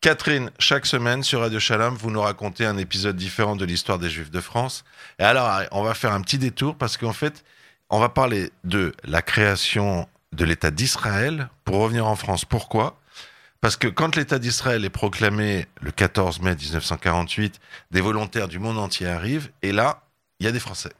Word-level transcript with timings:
Catherine, 0.00 0.52
chaque 0.60 0.86
semaine 0.86 1.24
sur 1.24 1.40
Radio 1.40 1.58
Shalom, 1.58 1.96
vous 1.96 2.12
nous 2.12 2.20
racontez 2.20 2.64
un 2.64 2.78
épisode 2.78 3.16
différent 3.16 3.56
de 3.56 3.64
l'histoire 3.64 3.98
des 3.98 4.08
Juifs 4.08 4.30
de 4.30 4.40
France. 4.40 4.84
Et 5.18 5.24
alors, 5.24 5.62
on 5.72 5.82
va 5.82 5.92
faire 5.92 6.12
un 6.12 6.20
petit 6.20 6.38
détour 6.38 6.76
parce 6.76 6.96
qu'en 6.96 7.12
fait, 7.12 7.44
on 7.90 7.98
va 7.98 8.08
parler 8.08 8.52
de 8.62 8.94
la 9.02 9.22
création 9.22 10.08
de 10.32 10.44
l'État 10.44 10.70
d'Israël 10.70 11.48
pour 11.64 11.78
revenir 11.78 12.06
en 12.06 12.14
France. 12.14 12.44
Pourquoi? 12.44 13.00
Parce 13.60 13.76
que 13.76 13.88
quand 13.88 14.14
l'État 14.14 14.38
d'Israël 14.38 14.84
est 14.84 14.90
proclamé 14.90 15.66
le 15.80 15.90
14 15.90 16.42
mai 16.42 16.54
1948, 16.54 17.58
des 17.90 18.00
volontaires 18.00 18.46
du 18.46 18.60
monde 18.60 18.78
entier 18.78 19.08
arrivent 19.08 19.50
et 19.62 19.72
là, 19.72 20.04
il 20.38 20.46
y 20.46 20.48
a 20.48 20.52
des 20.52 20.60
Français. 20.60 20.92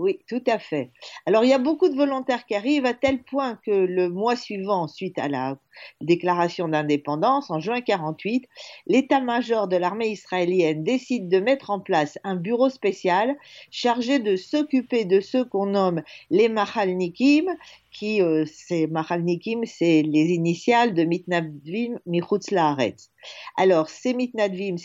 Oui, 0.00 0.18
tout 0.26 0.42
à 0.46 0.58
fait. 0.58 0.92
Alors, 1.26 1.44
il 1.44 1.50
y 1.50 1.52
a 1.52 1.58
beaucoup 1.58 1.90
de 1.90 1.94
volontaires 1.94 2.46
qui 2.46 2.54
arrivent 2.54 2.86
à 2.86 2.94
tel 2.94 3.22
point 3.22 3.56
que 3.66 3.70
le 3.70 4.08
mois 4.08 4.34
suivant, 4.34 4.88
suite 4.88 5.18
à 5.18 5.28
la 5.28 5.58
déclaration 6.00 6.68
d'indépendance, 6.68 7.50
en 7.50 7.60
juin 7.60 7.82
48, 7.82 8.46
l'état-major 8.86 9.68
de 9.68 9.76
l'armée 9.76 10.08
israélienne 10.08 10.82
décide 10.84 11.28
de 11.28 11.38
mettre 11.38 11.68
en 11.68 11.80
place 11.80 12.18
un 12.24 12.36
bureau 12.36 12.70
spécial 12.70 13.36
chargé 13.70 14.18
de 14.20 14.36
s'occuper 14.36 15.04
de 15.04 15.20
ceux 15.20 15.44
qu'on 15.44 15.66
nomme 15.66 16.02
les 16.30 16.48
Mahalnikim, 16.48 17.54
qui, 17.90 18.22
euh, 18.22 18.44
c'est 18.46 18.86
Mahalnikim, 18.86 19.64
c'est 19.64 20.02
les 20.02 20.30
initiales 20.30 20.94
de 20.94 21.04
Mitnadvim 21.04 21.98
Michutz 22.06 22.50
Laaretz. 22.50 23.10
Alors, 23.56 23.88
ces 23.88 24.14
Mitnadvim 24.14 24.76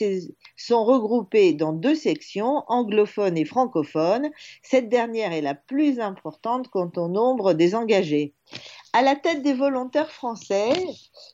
sont 0.57 0.83
regroupés 0.83 1.53
dans 1.53 1.73
deux 1.73 1.95
sections, 1.95 2.63
anglophones 2.67 3.37
et 3.37 3.45
francophones. 3.45 4.29
Cette 4.63 4.89
dernière 4.89 5.31
est 5.31 5.41
la 5.41 5.55
plus 5.55 5.99
importante 5.99 6.67
quant 6.69 6.91
au 6.97 7.07
nombre 7.07 7.53
des 7.53 7.75
engagés. 7.75 8.33
À 8.93 9.01
la 9.01 9.15
tête 9.15 9.41
des 9.41 9.53
volontaires 9.53 10.11
français, 10.11 10.71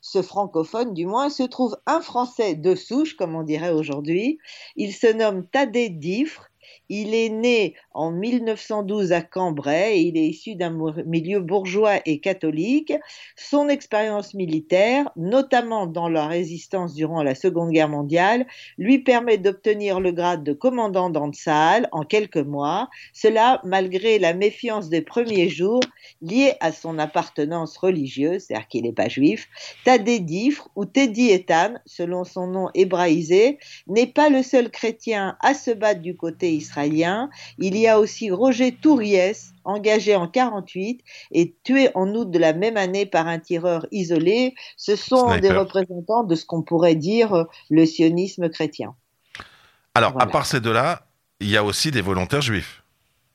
ce 0.00 0.22
francophone 0.22 0.94
du 0.94 1.06
moins, 1.06 1.30
se 1.30 1.44
trouve 1.44 1.76
un 1.86 2.00
Français 2.00 2.54
de 2.54 2.74
souche, 2.74 3.14
comme 3.16 3.36
on 3.36 3.44
dirait 3.44 3.70
aujourd'hui. 3.70 4.38
Il 4.76 4.92
se 4.92 5.06
nomme 5.06 5.46
Tadé 5.46 5.88
Diffre 5.88 6.51
il 6.94 7.14
est 7.14 7.30
né 7.30 7.74
en 7.94 8.10
1912 8.10 9.12
à 9.12 9.22
Cambrai 9.22 9.96
et 9.96 10.00
il 10.02 10.18
est 10.18 10.26
issu 10.26 10.56
d'un 10.56 10.76
milieu 11.06 11.40
bourgeois 11.40 12.00
et 12.04 12.20
catholique. 12.20 12.92
Son 13.34 13.70
expérience 13.70 14.34
militaire, 14.34 15.10
notamment 15.16 15.86
dans 15.86 16.10
la 16.10 16.26
résistance 16.26 16.92
durant 16.92 17.22
la 17.22 17.34
Seconde 17.34 17.70
Guerre 17.70 17.88
mondiale, 17.88 18.46
lui 18.76 18.98
permet 18.98 19.38
d'obtenir 19.38 20.00
le 20.00 20.12
grade 20.12 20.44
de 20.44 20.52
commandant 20.52 21.08
d'Ansal 21.08 21.88
en 21.92 22.02
quelques 22.02 22.36
mois, 22.36 22.90
cela 23.14 23.62
malgré 23.64 24.18
la 24.18 24.34
méfiance 24.34 24.90
des 24.90 25.00
premiers 25.00 25.48
jours 25.48 25.80
liée 26.20 26.52
à 26.60 26.72
son 26.72 26.98
appartenance 26.98 27.78
religieuse, 27.78 28.42
c'est-à-dire 28.42 28.68
qu'il 28.68 28.82
n'est 28.82 28.92
pas 28.92 29.08
juif. 29.08 29.48
Tadé 29.86 30.20
Difre, 30.20 30.68
ou 30.76 30.84
Teddy 30.84 31.30
Etan, 31.30 31.76
selon 31.86 32.24
son 32.24 32.48
nom 32.48 32.68
hébraïsé, 32.74 33.58
n'est 33.86 34.06
pas 34.06 34.28
le 34.28 34.42
seul 34.42 34.70
chrétien 34.70 35.38
à 35.40 35.54
se 35.54 35.70
battre 35.70 36.02
du 36.02 36.16
côté 36.16 36.52
israélien 36.52 36.81
il 36.86 37.76
y 37.76 37.86
a 37.86 37.98
aussi 37.98 38.30
Roger 38.30 38.72
Touriès, 38.72 39.52
engagé 39.64 40.16
en 40.16 40.28
48 40.28 41.00
et 41.32 41.54
tué 41.62 41.90
en 41.94 42.08
août 42.14 42.30
de 42.30 42.38
la 42.38 42.52
même 42.52 42.76
année 42.76 43.06
par 43.06 43.26
un 43.26 43.38
tireur 43.38 43.86
isolé. 43.90 44.54
Ce 44.76 44.96
sont 44.96 45.38
des 45.38 45.50
représentants 45.50 46.24
de 46.24 46.34
ce 46.34 46.44
qu'on 46.44 46.62
pourrait 46.62 46.94
dire 46.94 47.32
euh, 47.34 47.44
le 47.70 47.86
sionisme 47.86 48.48
chrétien. 48.48 48.94
Alors, 49.94 50.20
à 50.20 50.26
part 50.26 50.46
ces 50.46 50.60
deux-là, 50.60 51.06
il 51.40 51.50
y 51.50 51.56
a 51.56 51.64
aussi 51.64 51.90
des 51.90 52.00
volontaires 52.00 52.40
juifs. 52.40 52.81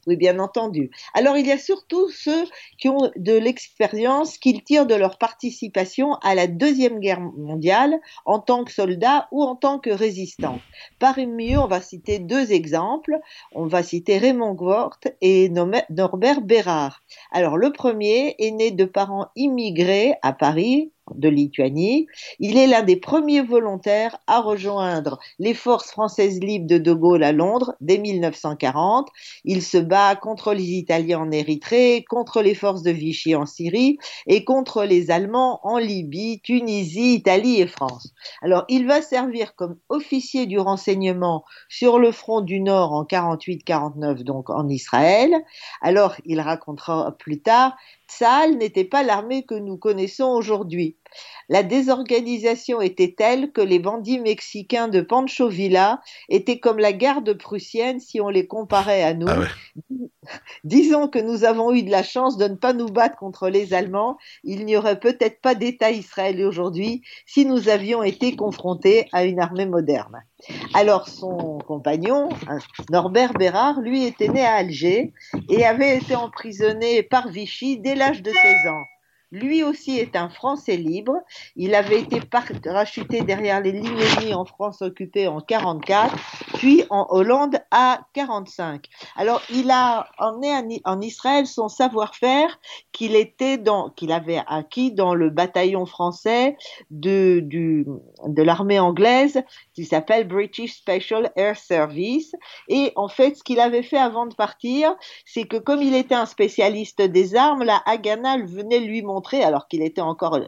Oui, 0.07 0.15
bien 0.15 0.39
entendu. 0.39 0.89
Alors, 1.13 1.35
il 1.35 1.45
y 1.45 1.51
a 1.51 1.57
surtout 1.57 2.09
ceux 2.09 2.45
qui 2.77 2.87
ont 2.87 3.11
de 3.17 3.33
l'expérience 3.33 4.37
qu'ils 4.37 4.63
tirent 4.63 4.85
de 4.85 4.95
leur 4.95 5.17
participation 5.17 6.13
à 6.23 6.33
la 6.33 6.47
Deuxième 6.47 7.01
Guerre 7.01 7.19
mondiale 7.19 7.99
en 8.23 8.39
tant 8.39 8.63
que 8.63 8.71
soldats 8.71 9.27
ou 9.31 9.43
en 9.43 9.57
tant 9.57 9.79
que 9.79 9.89
résistants. 9.89 10.59
Parmi 10.97 11.55
eux, 11.55 11.59
on 11.59 11.67
va 11.67 11.81
citer 11.81 12.19
deux 12.19 12.53
exemples. 12.53 13.19
On 13.51 13.67
va 13.67 13.83
citer 13.83 14.17
Raymond 14.17 14.53
Gwort 14.53 14.99
et 15.19 15.49
Norbert 15.49 16.39
Bérard. 16.39 17.03
Alors, 17.31 17.57
le 17.57 17.73
premier 17.73 18.35
est 18.39 18.51
né 18.51 18.71
de 18.71 18.85
parents 18.85 19.27
immigrés 19.35 20.15
à 20.21 20.31
Paris 20.31 20.93
de 21.15 21.29
Lituanie. 21.29 22.07
Il 22.39 22.57
est 22.57 22.67
l'un 22.67 22.83
des 22.83 22.95
premiers 22.95 23.41
volontaires 23.41 24.17
à 24.27 24.41
rejoindre 24.41 25.19
les 25.39 25.53
forces 25.53 25.91
françaises 25.91 26.39
libres 26.39 26.67
de 26.67 26.77
De 26.77 26.93
Gaulle 26.93 27.23
à 27.23 27.31
Londres 27.31 27.75
dès 27.81 27.97
1940. 27.97 29.09
Il 29.43 29.61
se 29.61 29.77
bat 29.77 30.15
contre 30.15 30.53
les 30.53 30.71
Italiens 30.71 31.19
en 31.19 31.31
Érythrée, 31.31 32.05
contre 32.09 32.41
les 32.41 32.55
forces 32.55 32.83
de 32.83 32.91
Vichy 32.91 33.35
en 33.35 33.45
Syrie 33.45 33.97
et 34.25 34.43
contre 34.43 34.83
les 34.83 35.11
Allemands 35.11 35.59
en 35.63 35.77
Libye, 35.77 36.41
Tunisie, 36.41 37.13
Italie 37.13 37.61
et 37.61 37.67
France. 37.67 38.13
Alors, 38.41 38.65
il 38.69 38.87
va 38.87 39.01
servir 39.01 39.55
comme 39.55 39.77
officier 39.89 40.45
du 40.45 40.59
renseignement 40.59 41.43
sur 41.69 41.99
le 41.99 42.11
front 42.11 42.41
du 42.41 42.59
Nord 42.59 42.93
en 42.93 43.03
48-49, 43.03 44.23
donc 44.23 44.49
en 44.49 44.67
Israël. 44.67 45.33
Alors, 45.81 46.15
il 46.25 46.39
racontera 46.41 47.15
plus 47.17 47.39
tard 47.41 47.75
Tsahal 48.07 48.57
n'était 48.57 48.85
pas 48.85 49.03
l'armée 49.03 49.45
que 49.45 49.55
nous 49.55 49.77
connaissons 49.77 50.29
aujourd'hui. 50.29 50.97
La 51.49 51.63
désorganisation 51.63 52.81
était 52.81 53.15
telle 53.17 53.51
que 53.51 53.61
les 53.61 53.79
bandits 53.79 54.19
mexicains 54.19 54.87
de 54.87 55.01
Pancho 55.01 55.47
Villa 55.47 56.01
étaient 56.29 56.59
comme 56.59 56.77
la 56.79 56.93
garde 56.93 57.33
prussienne 57.37 57.99
si 57.99 58.19
on 58.19 58.29
les 58.29 58.47
comparait 58.47 59.03
à 59.03 59.13
nous. 59.13 59.27
Ah 59.29 59.47
Disons 60.63 61.07
que 61.07 61.19
nous 61.19 61.45
avons 61.45 61.71
eu 61.71 61.83
de 61.83 61.91
la 61.91 62.03
chance 62.03 62.37
de 62.37 62.47
ne 62.47 62.55
pas 62.55 62.73
nous 62.73 62.87
battre 62.87 63.17
contre 63.17 63.49
les 63.49 63.73
Allemands. 63.73 64.17
Il 64.43 64.65
n'y 64.65 64.75
aurait 64.75 64.99
peut-être 64.99 65.39
pas 65.41 65.55
d'État 65.55 65.91
israélien 65.91 66.47
aujourd'hui 66.47 67.01
si 67.25 67.45
nous 67.45 67.69
avions 67.69 68.03
été 68.03 68.35
confrontés 68.35 69.07
à 69.13 69.23
une 69.23 69.39
armée 69.39 69.65
moderne. 69.65 70.23
Alors 70.73 71.07
son 71.07 71.59
compagnon, 71.59 72.29
Norbert 72.89 73.33
Bérard, 73.33 73.79
lui 73.81 74.05
était 74.05 74.27
né 74.27 74.45
à 74.45 74.55
Alger 74.55 75.13
et 75.49 75.65
avait 75.65 75.97
été 75.97 76.15
emprisonné 76.15 77.03
par 77.03 77.29
Vichy 77.29 77.79
dès 77.79 77.95
l'âge 77.95 78.21
de 78.21 78.31
16 78.31 78.67
ans. 78.67 78.83
Lui 79.31 79.61
aussi 79.61 79.99
est 79.99 80.15
un 80.15 80.29
Français 80.29 80.77
libre. 80.77 81.15
Il 81.57 81.75
avait 81.75 81.99
été 81.99 82.21
parachuté 82.21 83.21
derrière 83.21 83.59
les 83.61 83.73
lignes 83.73 83.99
ennemies 83.99 84.33
en 84.33 84.45
France 84.45 84.81
occupée 84.81 85.27
en 85.27 85.41
44, 85.41 86.15
puis 86.55 86.83
en 86.89 87.07
Hollande 87.09 87.59
à 87.71 88.01
45. 88.13 88.85
Alors, 89.17 89.41
il 89.49 89.69
a 89.69 90.07
emmené 90.17 90.81
en 90.85 91.01
Israël 91.01 91.45
son 91.45 91.67
savoir-faire 91.67 92.57
qu'il 92.93 93.15
avait 94.11 94.41
acquis 94.47 94.93
dans 94.93 95.13
le 95.13 95.29
bataillon 95.29 95.85
français 95.85 96.55
de, 96.89 97.41
de 97.41 98.41
l'armée 98.41 98.79
anglaise 98.79 99.41
qui 99.73 99.85
s'appelle 99.85 100.27
British 100.27 100.77
Special 100.77 101.31
Air 101.35 101.57
Service. 101.57 102.33
Et 102.69 102.93
en 102.95 103.09
fait, 103.09 103.35
ce 103.35 103.43
qu'il 103.43 103.59
avait 103.59 103.83
fait 103.83 103.97
avant 103.97 104.25
de 104.25 104.35
partir, 104.35 104.95
c'est 105.25 105.43
que 105.43 105.57
comme 105.57 105.81
il 105.81 105.95
était 105.95 106.15
un 106.15 106.25
spécialiste 106.25 107.01
des 107.01 107.35
armes, 107.35 107.63
la 107.63 107.81
Haganah 107.85 108.37
venait 108.37 108.79
lui 108.79 109.01
montrer 109.01 109.16
alors 109.43 109.67
qu'il 109.67 109.81
était 109.81 110.01
encore 110.01 110.39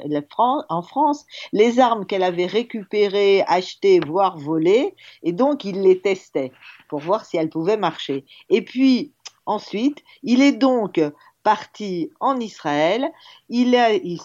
en 0.69 0.81
France, 0.81 1.25
les 1.51 1.79
armes 1.79 2.05
qu'elle 2.05 2.23
avait 2.23 2.45
récupérées, 2.45 3.43
achetées, 3.47 3.99
voire 3.99 4.37
volées, 4.37 4.95
et 5.23 5.31
donc 5.31 5.65
il 5.65 5.81
les 5.81 5.99
testait 5.99 6.51
pour 6.87 6.99
voir 6.99 7.25
si 7.25 7.37
elles 7.37 7.49
pouvaient 7.49 7.77
marcher. 7.77 8.25
Et 8.49 8.61
puis, 8.61 9.11
ensuite, 9.45 10.03
il 10.23 10.41
est 10.41 10.51
donc 10.51 10.99
parti 11.43 12.11
en 12.19 12.39
Israël. 12.39 13.11
Il 13.49 13.75
a, 13.75 13.93
il, 13.93 14.19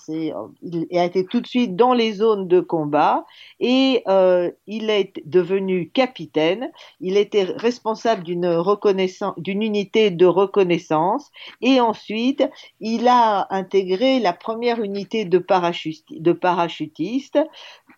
il 0.62 0.98
a 0.98 1.04
été 1.04 1.24
tout 1.24 1.40
de 1.40 1.46
suite 1.46 1.76
dans 1.76 1.92
les 1.92 2.12
zones 2.14 2.48
de 2.48 2.60
combat 2.60 3.24
et 3.60 4.02
euh, 4.08 4.50
il 4.66 4.90
est 4.90 5.22
devenu 5.24 5.90
capitaine. 5.90 6.70
Il 7.00 7.16
était 7.16 7.44
responsable 7.44 8.22
d'une 8.24 8.46
reconnaissance, 8.46 9.34
d'une 9.38 9.62
unité 9.62 10.10
de 10.10 10.26
reconnaissance 10.26 11.30
et 11.60 11.80
ensuite 11.80 12.44
il 12.80 13.08
a 13.08 13.46
intégré 13.50 14.20
la 14.20 14.32
première 14.32 14.82
unité 14.82 15.24
de, 15.24 15.44
de 16.10 16.32
parachutistes 16.32 17.38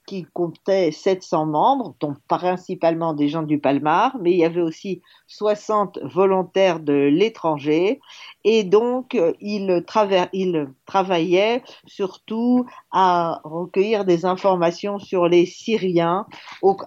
qui 0.07 0.25
comptait 0.33 0.93
700 0.93 1.47
membres, 1.47 1.95
dont 2.01 2.15
principalement 2.29 3.13
des 3.13 3.29
gens 3.29 3.43
du 3.43 3.59
Palmar, 3.59 4.17
mais 4.21 4.31
il 4.31 4.39
y 4.39 4.45
avait 4.45 4.61
aussi 4.61 5.03
60 5.27 5.99
volontaires 6.03 6.81
de 6.81 6.95
l'étranger. 6.95 8.01
Et 8.45 8.65
donc, 8.65 9.19
il, 9.41 9.85
il 10.33 10.73
travaillait 10.87 11.63
surtout 11.87 12.67
à 12.93 13.41
recueillir 13.45 14.05
des 14.05 14.25
informations 14.25 14.99
sur 14.99 15.29
les 15.29 15.45
Syriens 15.47 16.27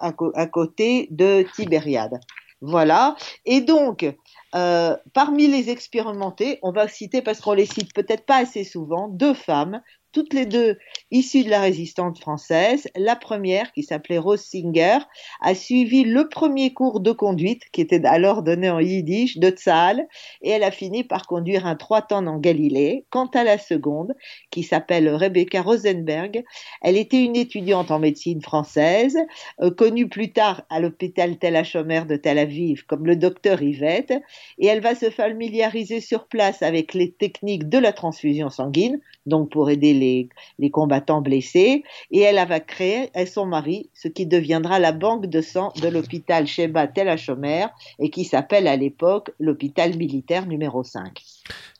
à, 0.00 0.46
côté 0.46 1.08
de 1.10 1.44
Tibériade. 1.54 2.18
Voilà. 2.62 3.16
Et 3.46 3.60
donc, 3.60 4.06
euh, 4.54 4.96
parmi 5.14 5.46
les 5.46 5.70
expérimentés, 5.70 6.58
on 6.62 6.72
va 6.72 6.88
citer, 6.88 7.22
parce 7.22 7.40
qu'on 7.40 7.54
les 7.54 7.66
cite 7.66 7.94
peut-être 7.94 8.26
pas 8.26 8.36
assez 8.36 8.64
souvent, 8.64 9.08
deux 9.08 9.34
femmes 9.34 9.80
toutes 10.12 10.34
les 10.34 10.46
deux 10.46 10.78
issues 11.10 11.44
de 11.44 11.50
la 11.50 11.60
résistance 11.60 12.20
française. 12.20 12.88
La 12.96 13.16
première, 13.16 13.72
qui 13.72 13.82
s'appelait 13.82 14.18
Rose 14.18 14.40
Singer, 14.40 14.98
a 15.40 15.54
suivi 15.54 16.04
le 16.04 16.28
premier 16.28 16.72
cours 16.72 17.00
de 17.00 17.12
conduite, 17.12 17.62
qui 17.72 17.80
était 17.80 18.04
alors 18.04 18.42
donné 18.42 18.70
en 18.70 18.80
yiddish, 18.80 19.38
de 19.38 19.50
Tzal, 19.50 20.06
et 20.42 20.50
elle 20.50 20.62
a 20.62 20.70
fini 20.70 21.04
par 21.04 21.26
conduire 21.26 21.66
un 21.66 21.76
trois 21.76 22.02
tonnes 22.02 22.28
en 22.28 22.38
Galilée. 22.38 23.04
Quant 23.10 23.26
à 23.34 23.44
la 23.44 23.58
seconde, 23.58 24.14
qui 24.50 24.62
s'appelle 24.62 25.08
Rebecca 25.08 25.62
Rosenberg, 25.62 26.44
elle 26.82 26.96
était 26.96 27.22
une 27.22 27.36
étudiante 27.36 27.90
en 27.90 27.98
médecine 27.98 28.42
française, 28.42 29.18
euh, 29.62 29.70
connue 29.70 30.08
plus 30.08 30.32
tard 30.32 30.62
à 30.70 30.80
l'hôpital 30.80 31.38
Tel 31.38 31.56
HaShomer 31.56 32.02
de 32.08 32.16
Tel 32.16 32.38
Aviv 32.38 32.84
comme 32.86 33.06
le 33.06 33.16
docteur 33.16 33.62
Yvette, 33.62 34.12
et 34.58 34.66
elle 34.66 34.80
va 34.80 34.94
se 34.94 35.10
familiariser 35.10 36.00
sur 36.00 36.26
place 36.26 36.62
avec 36.62 36.94
les 36.94 37.12
techniques 37.12 37.68
de 37.68 37.78
la 37.78 37.92
transfusion 37.92 38.50
sanguine, 38.50 39.00
donc 39.26 39.50
pour 39.50 39.70
aider 39.70 39.94
les, 40.00 40.70
combattants 40.70 41.20
blessés, 41.20 41.84
et 42.10 42.20
elle 42.20 42.44
va 42.48 42.60
créer, 42.60 43.10
et 43.14 43.26
son 43.26 43.46
mari, 43.46 43.90
ce 43.94 44.08
qui 44.08 44.26
deviendra 44.26 44.78
la 44.78 44.92
banque 44.92 45.26
de 45.26 45.40
sang 45.40 45.72
de 45.80 45.88
l'hôpital 45.88 46.46
Sheba 46.46 46.88
Tel 46.88 47.08
HaShomer, 47.08 47.66
et 47.98 48.10
qui 48.10 48.24
s'appelle 48.24 48.66
à 48.66 48.76
l'époque 48.76 49.30
l'hôpital 49.38 49.96
militaire 49.96 50.46
numéro 50.46 50.82
5. 50.82 51.22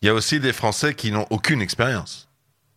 Il 0.03 0.07
y 0.07 0.09
a 0.09 0.15
aussi 0.15 0.41
des 0.41 0.53
Français 0.53 0.95
qui 0.95 1.11
n'ont 1.11 1.27
aucune 1.31 1.63
expérience. 1.63 2.31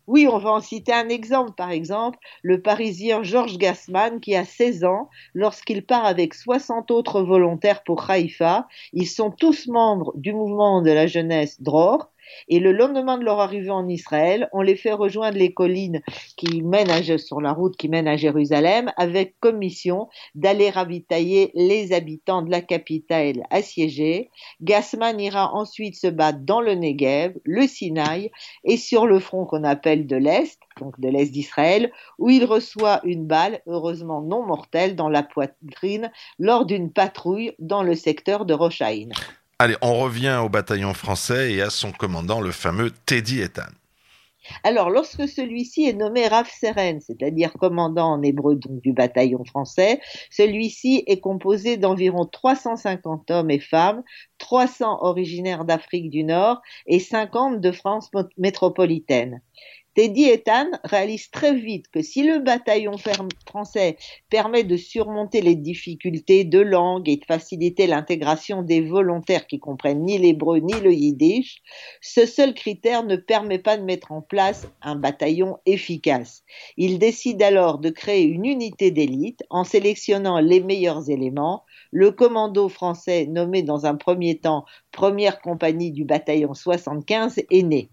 Oui, 0.06 0.28
on 0.30 0.38
va 0.38 0.52
en 0.52 0.60
citer 0.60 0.92
un 0.92 1.08
exemple, 1.08 1.54
par 1.54 1.72
exemple, 1.72 2.20
le 2.42 2.62
Parisien 2.62 3.24
Georges 3.24 3.58
Gassman, 3.58 4.20
qui 4.20 4.36
a 4.36 4.44
16 4.44 4.84
ans, 4.84 5.10
lorsqu'il 5.34 5.86
part 5.86 6.06
avec 6.06 6.34
60 6.34 6.92
autres 6.92 7.22
volontaires 7.22 7.84
pour 7.84 8.10
Haïfa. 8.10 8.68
Ils 8.92 9.08
sont 9.08 9.32
tous 9.32 9.68
membres 9.68 10.12
du 10.16 10.34
mouvement 10.34 10.82
de 10.82 10.92
la 10.92 11.08
jeunesse 11.08 11.62
Dror, 11.62 12.10
et 12.48 12.60
le 12.60 12.72
lendemain 12.72 13.18
de 13.18 13.24
leur 13.24 13.40
arrivée 13.40 13.70
en 13.70 13.88
Israël, 13.88 14.50
on 14.54 14.62
les 14.62 14.76
fait 14.76 14.94
rejoindre 14.94 15.38
les 15.38 15.54
collines 15.54 16.02
qui 16.38 16.62
mènent 16.62 16.92
sur 17.18 17.42
la 17.42 17.54
route 17.54 17.76
qui 17.78 17.90
mène 17.90 18.08
à 18.08 18.18
Jérusalem 18.18 18.92
avec 18.98 19.40
commission 19.40 20.08
d'aller 20.36 20.70
ravitailler 20.70 21.52
les 21.54 21.94
habitants 21.94 22.42
de 22.42 22.52
la 22.52 22.62
capitale 22.62 23.44
assiégée. 23.50 24.30
Gassman 24.62 25.20
ira 25.20 25.54
ensuite 25.54 25.96
se 25.96 26.08
battre 26.08 26.40
dans 26.42 26.62
le 26.62 26.76
Negev, 26.76 27.34
le 27.44 27.68
Sinaï 27.68 28.32
et 28.64 28.78
sur 28.78 29.06
le 29.06 29.20
front 29.20 29.46
qu'on 29.46 29.64
appelle 29.64 30.08
de 30.08 30.16
l'Est, 30.16 30.60
donc 30.80 31.00
de 31.00 31.10
l'Est 31.10 31.32
d'Israël, 31.32 31.92
où 32.20 32.30
il 32.30 32.46
reçoit 32.46 33.02
une 33.04 33.26
balle, 33.26 33.62
heureusement 33.68 34.22
non 34.22 34.46
mortelle, 34.46 34.96
dans 34.96 35.10
la 35.10 35.24
poitrine 35.24 36.12
lors 36.40 36.66
d'une 36.66 36.92
patrouille 36.92 37.54
dans 37.60 37.84
le 37.84 37.96
secteur 37.96 38.46
de 38.46 38.54
Rochaïn. 38.54 39.10
Allez, 39.60 39.76
on 39.82 40.00
revient 40.00 40.42
au 40.44 40.50
bataillon 40.50 40.94
français 40.94 41.54
et 41.54 41.62
à 41.62 41.70
son 41.70 41.92
commandant, 41.92 42.42
le 42.42 42.52
fameux 42.52 42.92
Teddy 43.06 43.42
Ethan. 43.42 43.70
Alors, 44.64 44.90
lorsque 44.90 45.28
celui-ci 45.28 45.86
est 45.86 45.94
nommé 45.94 46.28
Rav 46.28 46.50
Seren, 46.50 47.00
c'est-à-dire 47.00 47.54
commandant 47.54 48.14
en 48.14 48.22
hébreu 48.22 48.58
du 48.58 48.92
bataillon 48.92 49.46
français, 49.46 50.02
celui-ci 50.32 51.04
est 51.08 51.20
composé 51.20 51.78
d'environ 51.78 52.26
350 52.26 53.32
hommes 53.32 53.52
et 53.52 53.60
femmes, 53.60 54.04
300 54.44 55.04
originaires 55.04 55.64
d'Afrique 55.64 56.10
du 56.10 56.26
Nord 56.26 56.62
et 56.86 57.00
50 57.00 57.62
de 57.62 57.72
France 57.72 58.12
métropolitaine. 58.38 59.42
Teddy 59.96 60.24
Ethan 60.24 60.72
réalise 60.84 61.30
très 61.30 61.54
vite 61.54 61.86
que 61.92 62.02
si 62.02 62.24
le 62.24 62.40
bataillon 62.40 62.96
français 63.46 63.96
permet 64.32 64.64
de 64.64 64.76
surmonter 64.76 65.42
les 65.42 65.56
difficultés 65.56 66.46
de 66.46 66.60
langue 66.60 67.08
et 67.08 67.18
de 67.18 67.26
faciliter 67.26 67.86
l'intégration 67.86 68.64
des 68.64 68.82
volontaires 68.82 69.46
qui 69.46 69.60
comprennent 69.60 70.04
ni 70.04 70.18
l'hébreu 70.18 70.58
ni 70.58 70.74
le 70.82 70.92
yiddish, 70.92 71.62
ce 72.02 72.26
seul 72.26 72.56
critère 72.56 73.04
ne 73.04 73.18
permet 73.18 73.60
pas 73.60 73.78
de 73.78 73.84
mettre 73.84 74.12
en 74.12 74.24
place 74.24 74.68
un 74.82 74.96
bataillon 74.96 75.60
efficace. 75.68 76.44
Il 76.76 76.98
décide 76.98 77.44
alors 77.44 77.78
de 77.78 77.92
créer 77.92 78.24
une 78.24 78.46
unité 78.46 78.90
d'élite 78.90 79.44
en 79.52 79.64
sélectionnant 79.64 80.40
les 80.40 80.60
meilleurs 80.60 81.12
éléments. 81.12 81.66
Le 81.92 82.10
commando 82.10 82.68
français, 82.68 83.28
nommé 83.28 83.62
dans 83.62 83.86
un 83.86 83.94
premier 83.94 84.33
temps 84.40 84.66
première 84.92 85.42
compagnie 85.42 85.92
du 85.92 86.06
bataillon 86.06 86.54
75, 86.54 87.40
est 87.50 87.64
né. 87.64 87.90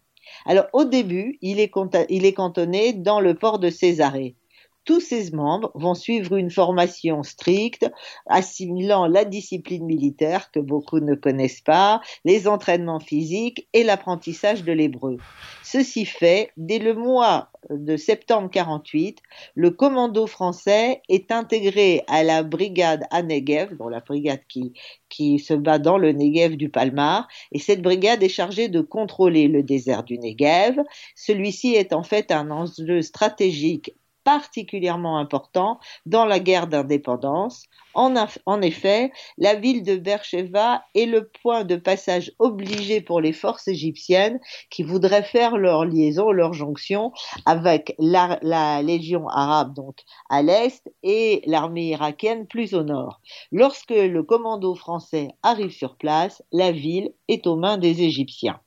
Alors 0.46 0.66
au 0.72 0.84
début, 0.84 1.38
il 1.40 1.60
est, 1.60 1.68
cantonné 1.68 2.92
dans 2.92 3.20
le 3.20 3.34
port 3.34 3.58
de 3.58 3.70
Césarée. 3.70 4.36
Tous 4.84 5.00
ses 5.00 5.30
membres 5.32 5.70
vont 5.74 5.94
suivre 5.94 6.36
une 6.36 6.50
formation 6.50 7.22
stricte, 7.22 7.90
assimilant 8.26 9.06
la 9.06 9.24
discipline 9.24 9.84
militaire 9.84 10.50
que 10.50 10.58
beaucoup 10.58 11.00
ne 11.00 11.14
connaissent 11.14 11.60
pas, 11.60 12.00
les 12.24 12.48
entraînements 12.48 13.00
physiques 13.00 13.68
et 13.72 13.84
l'apprentissage 13.84 14.64
de 14.64 14.72
l'hébreu. 14.72 15.18
Ceci 15.62 16.04
fait, 16.04 16.50
dès 16.56 16.78
le 16.78 16.94
mois 16.94 17.50
de 17.68 17.96
septembre 17.96 18.50
48, 18.50 19.18
le 19.54 19.70
commando 19.70 20.26
français 20.26 21.02
est 21.08 21.30
intégré 21.30 22.02
à 22.08 22.24
la 22.24 22.42
brigade 22.42 23.04
à 23.10 23.22
Negev, 23.22 23.76
la 23.90 24.00
brigade 24.00 24.40
qui, 24.48 24.72
qui 25.08 25.38
se 25.38 25.54
bat 25.54 25.78
dans 25.78 25.98
le 25.98 26.12
Negev 26.12 26.56
du 26.56 26.70
Palmar, 26.70 27.28
et 27.52 27.58
cette 27.58 27.82
brigade 27.82 28.22
est 28.22 28.28
chargée 28.28 28.68
de 28.68 28.80
contrôler 28.80 29.46
le 29.46 29.62
désert 29.62 30.04
du 30.04 30.18
Negev. 30.18 30.80
Celui-ci 31.14 31.74
est 31.74 31.92
en 31.92 32.02
fait 32.02 32.32
un 32.32 32.50
enjeu 32.50 33.02
stratégique 33.02 33.94
particulièrement 34.24 35.18
important 35.18 35.78
dans 36.06 36.24
la 36.24 36.38
guerre 36.38 36.66
d'indépendance. 36.66 37.64
En, 37.94 38.62
effet, 38.62 39.10
la 39.36 39.54
ville 39.56 39.82
de 39.82 39.96
Beersheba 39.96 40.82
est 40.94 41.06
le 41.06 41.28
point 41.42 41.64
de 41.64 41.76
passage 41.76 42.32
obligé 42.38 43.00
pour 43.00 43.20
les 43.20 43.32
forces 43.32 43.66
égyptiennes 43.66 44.38
qui 44.70 44.82
voudraient 44.82 45.24
faire 45.24 45.56
leur 45.56 45.84
liaison, 45.84 46.30
leur 46.30 46.52
jonction 46.52 47.12
avec 47.46 47.94
la, 47.98 48.38
la 48.42 48.82
légion 48.82 49.28
arabe 49.28 49.74
donc 49.74 49.96
à 50.28 50.42
l'est 50.42 50.82
et 51.02 51.42
l'armée 51.46 51.88
irakienne 51.88 52.46
plus 52.46 52.74
au 52.74 52.82
nord. 52.82 53.20
Lorsque 53.52 53.90
le 53.90 54.22
commando 54.22 54.74
français 54.74 55.28
arrive 55.42 55.72
sur 55.72 55.96
place, 55.96 56.42
la 56.52 56.72
ville 56.72 57.12
est 57.28 57.46
aux 57.46 57.56
mains 57.56 57.78
des 57.78 58.02
Égyptiens. 58.02 58.60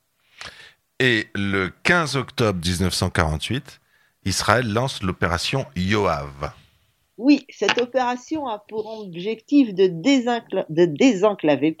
Et 1.00 1.26
le 1.34 1.70
15 1.82 2.16
octobre 2.16 2.60
1948, 2.64 3.80
Israël 4.24 4.72
lance 4.72 5.02
l'opération 5.02 5.66
Yoav. 5.76 6.50
Oui, 7.16 7.46
cette 7.48 7.80
opération 7.80 8.48
a 8.48 8.58
pour 8.58 9.00
objectif 9.00 9.72
de, 9.74 9.86
désenclaver 10.86 11.76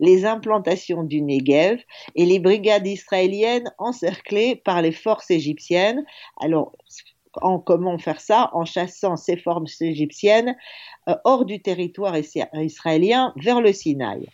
les 0.00 0.24
implantations 0.24 1.04
du 1.04 1.22
Negev 1.22 1.78
et 2.16 2.24
les 2.24 2.40
brigades 2.40 2.86
israéliennes 2.86 3.70
encerclées 3.78 4.56
par 4.56 4.82
les 4.82 4.90
forces 4.90 5.30
égyptiennes. 5.30 6.04
Alors, 6.40 6.72
en, 7.42 7.60
comment 7.60 7.98
faire 7.98 8.20
ça? 8.20 8.50
En 8.54 8.64
chassant 8.64 9.16
ces 9.16 9.36
forces 9.36 9.80
égyptiennes 9.82 10.56
euh, 11.08 11.14
hors 11.24 11.44
du 11.44 11.60
territoire 11.60 12.16
israélien 12.54 13.32
vers 13.36 13.60
le 13.60 13.72
Sinaï 13.72 14.28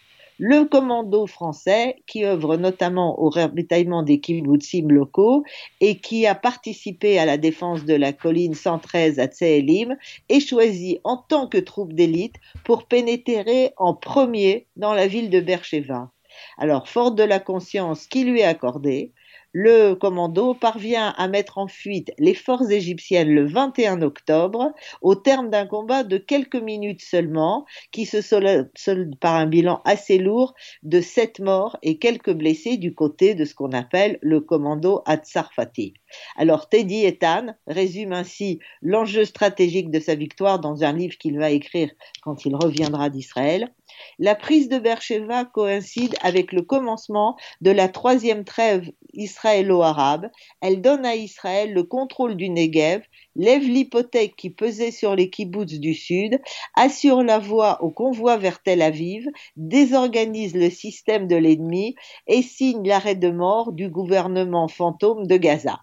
le 0.44 0.64
commando 0.64 1.28
français 1.28 2.02
qui 2.04 2.24
œuvre 2.24 2.56
notamment 2.56 3.22
au 3.22 3.28
ravitaillement 3.28 4.02
des 4.02 4.18
kibbutzim 4.18 4.88
locaux 4.88 5.44
et 5.80 5.98
qui 6.00 6.26
a 6.26 6.34
participé 6.34 7.20
à 7.20 7.26
la 7.26 7.36
défense 7.36 7.84
de 7.84 7.94
la 7.94 8.12
colline 8.12 8.54
113 8.54 9.20
à 9.20 9.28
Tseelim 9.28 9.96
est 10.28 10.40
choisi 10.40 10.98
en 11.04 11.16
tant 11.16 11.46
que 11.46 11.58
troupe 11.58 11.92
d'élite 11.92 12.34
pour 12.64 12.88
pénétrer 12.88 13.70
en 13.76 13.94
premier 13.94 14.66
dans 14.74 14.94
la 14.94 15.06
ville 15.06 15.30
de 15.30 15.38
Beersheba. 15.38 16.10
Alors, 16.58 16.88
fort 16.88 17.12
de 17.12 17.22
la 17.22 17.38
conscience 17.38 18.08
qui 18.08 18.24
lui 18.24 18.40
est 18.40 18.44
accordée, 18.44 19.12
le 19.52 19.94
commando 19.94 20.54
parvient 20.54 21.14
à 21.16 21.28
mettre 21.28 21.58
en 21.58 21.68
fuite 21.68 22.12
les 22.18 22.34
forces 22.34 22.70
égyptiennes 22.70 23.30
le 23.30 23.46
21 23.46 24.02
octobre 24.02 24.72
au 25.02 25.14
terme 25.14 25.50
d'un 25.50 25.66
combat 25.66 26.04
de 26.04 26.16
quelques 26.16 26.56
minutes 26.56 27.02
seulement 27.02 27.66
qui 27.90 28.06
se 28.06 28.20
solde 28.20 29.18
par 29.20 29.34
un 29.34 29.46
bilan 29.46 29.82
assez 29.84 30.18
lourd 30.18 30.54
de 30.82 31.00
sept 31.00 31.38
morts 31.40 31.76
et 31.82 31.98
quelques 31.98 32.32
blessés 32.32 32.78
du 32.78 32.94
côté 32.94 33.34
de 33.34 33.44
ce 33.44 33.54
qu'on 33.54 33.72
appelle 33.72 34.18
le 34.22 34.40
commando 34.40 35.02
Atsarfati. 35.06 35.94
Alors 36.36 36.68
Teddy 36.68 37.04
Ethan 37.04 37.54
résume 37.66 38.12
ainsi 38.12 38.58
l'enjeu 38.80 39.24
stratégique 39.24 39.90
de 39.90 40.00
sa 40.00 40.14
victoire 40.14 40.60
dans 40.60 40.84
un 40.84 40.92
livre 40.92 41.16
qu'il 41.18 41.38
va 41.38 41.50
écrire 41.50 41.90
quand 42.22 42.44
il 42.44 42.56
reviendra 42.56 43.10
d'Israël. 43.10 43.72
La 44.18 44.34
prise 44.34 44.68
de 44.68 44.78
Beersheba 44.78 45.44
coïncide 45.44 46.14
avec 46.22 46.52
le 46.52 46.62
commencement 46.62 47.36
de 47.60 47.70
la 47.70 47.88
troisième 47.88 48.44
trêve 48.44 48.90
israélo-arabe. 49.14 50.30
Elle 50.60 50.80
donne 50.80 51.04
à 51.04 51.16
Israël 51.16 51.72
le 51.72 51.82
contrôle 51.82 52.36
du 52.36 52.48
Negev, 52.48 53.02
lève 53.36 53.62
l'hypothèque 53.62 54.36
qui 54.36 54.50
pesait 54.50 54.90
sur 54.90 55.14
les 55.16 55.30
kibbutz 55.30 55.78
du 55.78 55.94
sud, 55.94 56.40
assure 56.74 57.22
la 57.22 57.38
voie 57.38 57.82
au 57.82 57.90
convoi 57.90 58.36
vers 58.36 58.62
Tel 58.62 58.82
Aviv, 58.82 59.26
désorganise 59.56 60.54
le 60.54 60.70
système 60.70 61.26
de 61.26 61.36
l'ennemi 61.36 61.94
et 62.26 62.42
signe 62.42 62.86
l'arrêt 62.86 63.14
de 63.14 63.30
mort 63.30 63.72
du 63.72 63.88
gouvernement 63.88 64.68
fantôme 64.68 65.26
de 65.26 65.36
Gaza. 65.36 65.80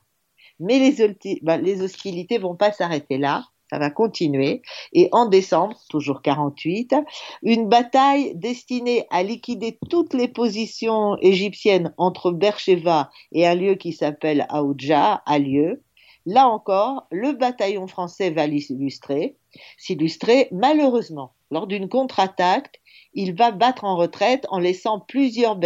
Mais 0.59 0.79
les, 0.79 1.39
bah, 1.41 1.57
les 1.57 1.81
hostilités 1.81 2.37
vont 2.37 2.55
pas 2.55 2.71
s'arrêter 2.71 3.17
là 3.17 3.45
ça 3.69 3.79
va 3.79 3.89
continuer. 3.89 4.61
Et 4.93 5.09
en 5.11 5.27
décembre, 5.27 5.77
toujours 5.89 6.21
48, 6.21 6.95
une 7.43 7.69
bataille 7.69 8.35
destinée 8.35 9.05
à 9.09 9.23
liquider 9.23 9.77
toutes 9.89 10.13
les 10.13 10.27
positions 10.27 11.17
égyptiennes 11.17 11.93
entre 11.97 12.31
Beersheba 12.31 13.09
et 13.31 13.47
un 13.47 13.55
lieu 13.55 13.75
qui 13.75 13.93
s'appelle 13.93 14.45
Aoudja 14.49 15.21
a 15.25 15.39
lieu. 15.39 15.83
Là 16.25 16.47
encore, 16.47 17.07
le 17.11 17.31
bataillon 17.33 17.87
français 17.87 18.29
va 18.29 18.45
s'illustrer, 18.45 19.37
s'illustrer 19.77 20.47
malheureusement. 20.51 21.33
Lors 21.51 21.67
d'une 21.67 21.89
contre-attaque, 21.89 22.79
il 23.13 23.35
va 23.35 23.51
battre 23.51 23.85
en 23.85 23.95
retraite 23.95 24.45
en 24.49 24.59
laissant 24.59 24.99
plusieurs 24.99 25.59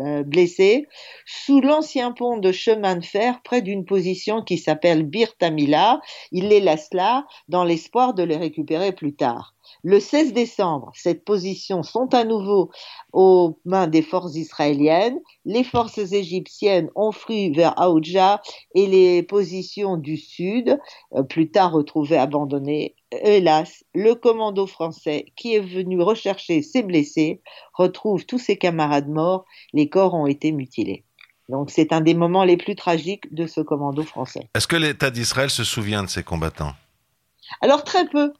euh, 0.00 0.22
blessés 0.22 0.86
sous 1.24 1.60
l'ancien 1.60 2.12
pont 2.12 2.36
de 2.36 2.52
chemin 2.52 2.96
de 2.96 3.04
fer 3.04 3.40
près 3.42 3.62
d'une 3.62 3.86
position 3.86 4.42
qui 4.42 4.58
s'appelle 4.58 5.04
Bir 5.04 5.36
Tamila. 5.36 6.00
Il 6.30 6.48
les 6.48 6.60
laisse 6.60 6.88
là 6.92 7.26
dans 7.48 7.64
l'espoir 7.64 8.12
de 8.12 8.22
les 8.22 8.36
récupérer 8.36 8.92
plus 8.92 9.14
tard. 9.14 9.54
Le 9.82 9.98
16 9.98 10.34
décembre, 10.34 10.90
ces 10.94 11.14
positions 11.14 11.82
sont 11.82 12.12
à 12.14 12.24
nouveau 12.24 12.70
aux 13.12 13.58
mains 13.64 13.86
des 13.86 14.02
forces 14.02 14.34
israéliennes. 14.36 15.18
Les 15.46 15.64
forces 15.64 15.98
égyptiennes 15.98 16.90
ont 16.94 17.12
fui 17.12 17.50
vers 17.50 17.78
Aoudja 17.80 18.42
et 18.74 18.86
les 18.86 19.22
positions 19.22 19.96
du 19.96 20.16
sud, 20.16 20.78
euh, 21.14 21.22
plus 21.22 21.50
tard 21.50 21.72
retrouvées 21.72 22.18
abandonnées. 22.18 22.94
Hélas, 23.22 23.84
le 23.94 24.14
commando 24.14 24.66
français 24.66 25.26
qui 25.36 25.54
est 25.54 25.60
venu 25.60 26.00
rechercher 26.00 26.62
ses 26.62 26.82
blessés 26.82 27.42
retrouve 27.74 28.26
tous 28.26 28.38
ses 28.38 28.56
camarades 28.56 29.08
morts. 29.08 29.44
Les 29.72 29.88
corps 29.88 30.14
ont 30.14 30.26
été 30.26 30.52
mutilés. 30.52 31.04
Donc 31.48 31.70
c'est 31.70 31.92
un 31.92 32.00
des 32.00 32.14
moments 32.14 32.44
les 32.44 32.56
plus 32.56 32.74
tragiques 32.74 33.32
de 33.34 33.46
ce 33.46 33.60
commando 33.60 34.02
français. 34.02 34.48
Est-ce 34.54 34.66
que 34.66 34.76
l'État 34.76 35.10
d'Israël 35.10 35.50
se 35.50 35.64
souvient 35.64 36.02
de 36.02 36.08
ces 36.08 36.22
combattants? 36.22 36.72
Alors 37.60 37.84
très 37.84 38.06
peu. 38.08 38.32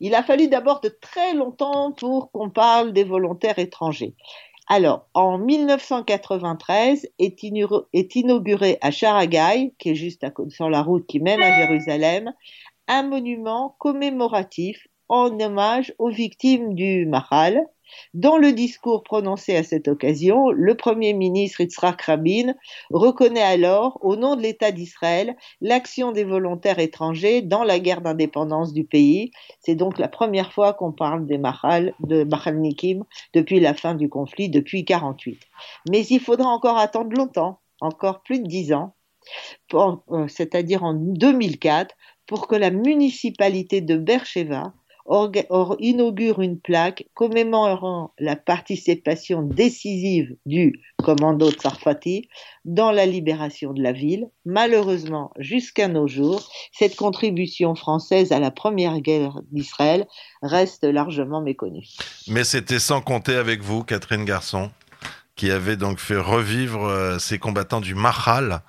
Il 0.00 0.14
a 0.14 0.22
fallu 0.22 0.48
d'abord 0.48 0.80
de 0.80 0.88
très 0.88 1.34
longtemps 1.34 1.92
pour 1.92 2.30
qu'on 2.32 2.48
parle 2.48 2.94
des 2.94 3.04
volontaires 3.04 3.58
étrangers. 3.58 4.14
Alors, 4.68 5.06
en 5.14 5.38
1993 5.38 7.08
est, 7.20 7.42
inauguré 7.44 8.78
à 8.80 8.90
Charagai, 8.90 9.74
qui 9.78 9.90
est 9.90 9.94
juste 9.94 10.24
à, 10.24 10.32
sur 10.48 10.68
la 10.68 10.82
route 10.82 11.06
qui 11.06 11.20
mène 11.20 11.40
à 11.40 11.56
Jérusalem, 11.56 12.32
un 12.88 13.02
monument 13.02 13.76
commémoratif 13.78 14.86
en 15.08 15.38
hommage 15.40 15.94
aux 15.98 16.10
victimes 16.10 16.74
du 16.74 17.06
Mahal, 17.06 17.66
dans 18.14 18.36
le 18.36 18.52
discours 18.52 19.02
prononcé 19.02 19.56
à 19.56 19.62
cette 19.62 19.88
occasion, 19.88 20.50
le 20.50 20.74
Premier 20.74 21.12
ministre 21.12 21.60
Yitzhak 21.60 22.02
Rabin 22.02 22.54
reconnaît 22.90 23.42
alors, 23.42 23.98
au 24.02 24.16
nom 24.16 24.36
de 24.36 24.42
l'État 24.42 24.72
d'Israël, 24.72 25.36
l'action 25.60 26.12
des 26.12 26.24
volontaires 26.24 26.78
étrangers 26.78 27.42
dans 27.42 27.62
la 27.62 27.78
guerre 27.78 28.00
d'indépendance 28.00 28.72
du 28.72 28.84
pays. 28.84 29.30
C'est 29.60 29.74
donc 29.74 29.98
la 29.98 30.08
première 30.08 30.52
fois 30.52 30.72
qu'on 30.72 30.92
parle 30.92 31.26
des 31.26 31.38
Mahal, 31.38 31.94
de 32.00 32.24
Mahalnikim 32.24 33.04
depuis 33.34 33.60
la 33.60 33.74
fin 33.74 33.94
du 33.94 34.08
conflit, 34.08 34.48
depuis 34.48 34.84
48. 34.84 35.38
Mais 35.88 36.04
il 36.04 36.20
faudra 36.20 36.48
encore 36.48 36.78
attendre 36.78 37.16
longtemps, 37.16 37.60
encore 37.80 38.22
plus 38.22 38.40
de 38.40 38.46
dix 38.46 38.72
ans, 38.72 38.94
euh, 39.74 40.28
c'est-à-dire 40.28 40.84
en 40.84 40.94
2004, 40.94 41.94
pour 42.26 42.48
que 42.48 42.56
la 42.56 42.70
municipalité 42.70 43.80
de 43.80 43.96
Beersheba 43.96 44.72
inaugure 45.78 46.40
une 46.40 46.58
plaque 46.58 47.06
commémorant 47.14 48.12
la 48.18 48.36
participation 48.36 49.42
décisive 49.42 50.34
du 50.46 50.80
commando 51.02 51.50
Tsarfati 51.50 52.28
dans 52.64 52.90
la 52.90 53.06
libération 53.06 53.72
de 53.72 53.82
la 53.82 53.92
ville. 53.92 54.28
Malheureusement, 54.44 55.30
jusqu'à 55.38 55.88
nos 55.88 56.08
jours, 56.08 56.48
cette 56.72 56.96
contribution 56.96 57.74
française 57.74 58.32
à 58.32 58.40
la 58.40 58.50
première 58.50 59.00
guerre 59.00 59.40
d'Israël 59.52 60.06
reste 60.42 60.84
largement 60.84 61.40
méconnue. 61.40 61.86
Mais 62.28 62.44
c'était 62.44 62.80
sans 62.80 63.00
compter 63.00 63.36
avec 63.36 63.62
vous, 63.62 63.84
Catherine 63.84 64.24
Garçon, 64.24 64.70
qui 65.36 65.50
avait 65.50 65.76
donc 65.76 66.00
fait 66.00 66.16
revivre 66.16 66.84
euh, 66.84 67.18
ces 67.18 67.38
combattants 67.38 67.80
du 67.80 67.94
Mahal. 67.94 68.62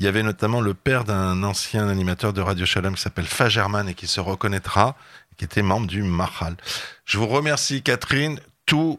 Il 0.00 0.04
y 0.04 0.08
avait 0.08 0.22
notamment 0.22 0.62
le 0.62 0.72
père 0.72 1.04
d'un 1.04 1.42
ancien 1.42 1.86
animateur 1.88 2.32
de 2.32 2.40
Radio 2.40 2.64
Shalom 2.64 2.94
qui 2.94 3.02
s'appelle 3.02 3.26
Fagerman 3.26 3.86
et 3.86 3.92
qui 3.92 4.06
se 4.06 4.18
reconnaîtra 4.18 4.96
qui 5.36 5.44
était 5.44 5.60
membre 5.60 5.86
du 5.86 6.02
Mahal. 6.02 6.56
Je 7.04 7.18
vous 7.18 7.26
remercie, 7.26 7.82
Catherine. 7.82 8.40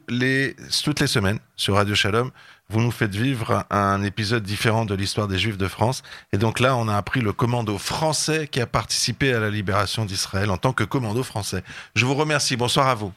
Les, 0.09 0.55
toutes 0.83 0.99
les 0.99 1.07
semaines 1.07 1.39
sur 1.55 1.75
Radio 1.75 1.95
Shalom, 1.95 2.29
vous 2.69 2.81
nous 2.81 2.91
faites 2.91 3.15
vivre 3.15 3.65
un 3.69 4.03
épisode 4.03 4.43
différent 4.43 4.83
de 4.83 4.93
l'histoire 4.93 5.29
des 5.29 5.39
Juifs 5.39 5.57
de 5.57 5.69
France. 5.69 6.03
Et 6.33 6.37
donc 6.37 6.59
là, 6.59 6.75
on 6.75 6.89
a 6.89 6.97
appris 6.97 7.21
le 7.21 7.31
commando 7.31 7.77
français 7.77 8.47
qui 8.49 8.59
a 8.59 8.67
participé 8.67 9.33
à 9.33 9.39
la 9.39 9.49
libération 9.49 10.03
d'Israël 10.03 10.51
en 10.51 10.57
tant 10.57 10.73
que 10.73 10.83
commando 10.83 11.23
français. 11.23 11.63
Je 11.95 12.05
vous 12.05 12.15
remercie. 12.15 12.57
Bonsoir 12.57 12.89
à 12.89 12.95
vous. 12.95 13.13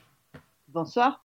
Bonsoir. 0.69 1.21